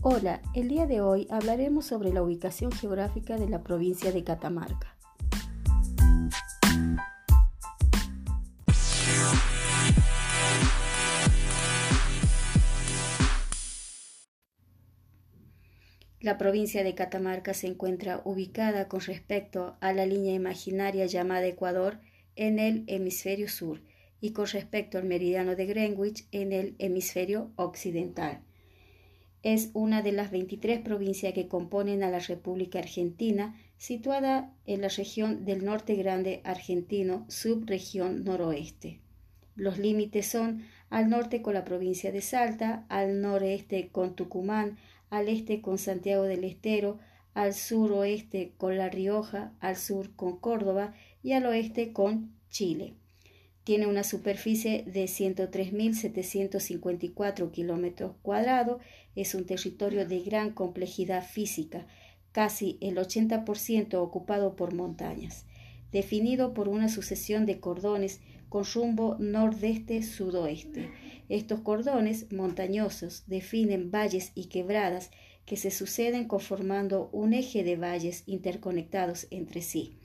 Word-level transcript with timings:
Hola, 0.00 0.40
el 0.54 0.68
día 0.68 0.86
de 0.86 1.00
hoy 1.00 1.26
hablaremos 1.28 1.86
sobre 1.86 2.12
la 2.12 2.22
ubicación 2.22 2.70
geográfica 2.70 3.36
de 3.36 3.48
la 3.48 3.64
provincia 3.64 4.12
de 4.12 4.22
Catamarca. 4.22 4.96
La 16.20 16.38
provincia 16.38 16.84
de 16.84 16.94
Catamarca 16.94 17.52
se 17.52 17.66
encuentra 17.66 18.22
ubicada 18.24 18.86
con 18.86 19.00
respecto 19.00 19.76
a 19.80 19.92
la 19.92 20.06
línea 20.06 20.32
imaginaria 20.32 21.06
llamada 21.06 21.48
Ecuador 21.48 21.98
en 22.36 22.60
el 22.60 22.84
hemisferio 22.86 23.48
sur 23.48 23.82
y 24.20 24.32
con 24.32 24.46
respecto 24.46 24.96
al 24.96 25.04
meridiano 25.04 25.56
de 25.56 25.66
Greenwich 25.66 26.28
en 26.30 26.52
el 26.52 26.76
hemisferio 26.78 27.50
occidental. 27.56 28.44
Es 29.42 29.70
una 29.72 30.02
de 30.02 30.12
las 30.12 30.30
23 30.30 30.80
provincias 30.80 31.32
que 31.32 31.46
componen 31.48 32.02
a 32.02 32.10
la 32.10 32.18
República 32.18 32.80
Argentina, 32.80 33.54
situada 33.76 34.52
en 34.66 34.80
la 34.80 34.88
región 34.88 35.44
del 35.44 35.64
Norte 35.64 35.94
Grande 35.94 36.40
argentino, 36.44 37.24
subregión 37.28 38.24
noroeste. 38.24 39.00
Los 39.54 39.78
límites 39.78 40.26
son 40.26 40.64
al 40.90 41.10
norte 41.10 41.42
con 41.42 41.54
la 41.54 41.64
provincia 41.64 42.12
de 42.12 42.20
Salta, 42.20 42.86
al 42.88 43.20
noreste 43.20 43.88
con 43.88 44.14
Tucumán, 44.14 44.76
al 45.10 45.28
este 45.28 45.60
con 45.60 45.78
Santiago 45.78 46.24
del 46.24 46.44
Estero, 46.44 46.98
al 47.34 47.54
suroeste 47.54 48.52
con 48.56 48.76
La 48.76 48.88
Rioja, 48.88 49.52
al 49.60 49.76
sur 49.76 50.14
con 50.16 50.38
Córdoba 50.38 50.94
y 51.22 51.32
al 51.32 51.46
oeste 51.46 51.92
con 51.92 52.32
Chile. 52.50 52.94
Tiene 53.68 53.86
una 53.86 54.02
superficie 54.02 54.82
de 54.86 55.04
103.754 55.04 57.50
kilómetros 57.50 58.16
cuadrados. 58.22 58.80
Es 59.14 59.34
un 59.34 59.44
territorio 59.44 60.08
de 60.08 60.20
gran 60.20 60.54
complejidad 60.54 61.22
física, 61.22 61.86
casi 62.32 62.78
el 62.80 62.96
80% 62.96 63.96
ocupado 63.96 64.56
por 64.56 64.72
montañas, 64.72 65.44
definido 65.92 66.54
por 66.54 66.70
una 66.70 66.88
sucesión 66.88 67.44
de 67.44 67.60
cordones 67.60 68.22
con 68.48 68.64
rumbo 68.64 69.18
nordeste-sudoeste. 69.18 70.90
Estos 71.28 71.60
cordones 71.60 72.32
montañosos 72.32 73.24
definen 73.26 73.90
valles 73.90 74.32
y 74.34 74.46
quebradas 74.46 75.10
que 75.44 75.58
se 75.58 75.70
suceden 75.70 76.26
conformando 76.26 77.10
un 77.12 77.34
eje 77.34 77.64
de 77.64 77.76
valles 77.76 78.22
interconectados 78.24 79.26
entre 79.30 79.60
sí. 79.60 79.98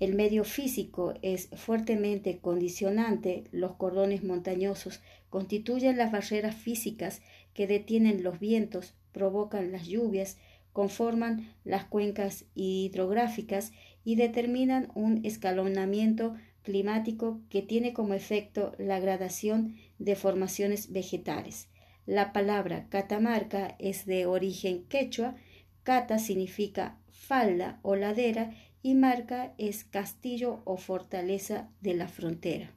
El 0.00 0.14
medio 0.14 0.44
físico 0.44 1.14
es 1.22 1.48
fuertemente 1.54 2.38
condicionante. 2.38 3.44
Los 3.52 3.76
cordones 3.76 4.24
montañosos 4.24 5.00
constituyen 5.30 5.96
las 5.96 6.10
barreras 6.10 6.54
físicas 6.54 7.22
que 7.54 7.66
detienen 7.66 8.22
los 8.22 8.40
vientos, 8.40 8.94
provocan 9.12 9.70
las 9.70 9.86
lluvias, 9.86 10.36
conforman 10.72 11.54
las 11.64 11.84
cuencas 11.84 12.46
hidrográficas 12.54 13.72
y 14.04 14.16
determinan 14.16 14.90
un 14.94 15.24
escalonamiento 15.24 16.34
climático 16.62 17.40
que 17.48 17.62
tiene 17.62 17.92
como 17.92 18.14
efecto 18.14 18.74
la 18.78 18.98
gradación 18.98 19.76
de 19.98 20.16
formaciones 20.16 20.90
vegetales. 20.92 21.68
La 22.06 22.32
palabra 22.32 22.88
Catamarca 22.88 23.76
es 23.78 24.04
de 24.04 24.26
origen 24.26 24.84
quechua. 24.84 25.36
Cata 25.84 26.18
significa 26.18 26.98
falda 27.10 27.78
o 27.82 27.94
ladera 27.94 28.50
y 28.84 28.94
marca 28.94 29.54
es 29.56 29.82
castillo 29.82 30.60
o 30.66 30.76
fortaleza 30.76 31.70
de 31.80 31.94
la 31.94 32.06
frontera. 32.06 32.70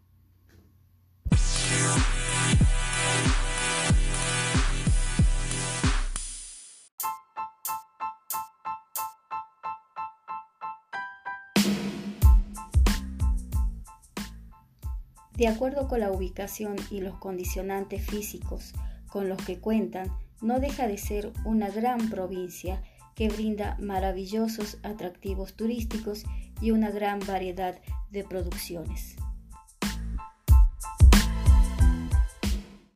De 15.36 15.48
acuerdo 15.48 15.90
con 15.90 16.00
la 16.00 16.10
ubicación 16.10 16.78
y 16.90 17.02
los 17.02 17.18
condicionantes 17.18 18.02
físicos 18.06 18.74
con 19.10 19.28
los 19.28 19.44
que 19.44 19.60
cuentan, 19.60 20.10
no 20.42 20.62
deja 20.62 20.88
de 20.88 20.98
ser 20.98 21.34
una 21.44 21.70
gran 21.70 22.10
provincia 22.10 22.82
que 23.18 23.30
brinda 23.30 23.76
maravillosos 23.80 24.78
atractivos 24.84 25.56
turísticos 25.56 26.24
y 26.62 26.70
una 26.70 26.92
gran 26.92 27.20
variedad 27.26 27.82
de 28.12 28.24
producciones. 28.24 29.18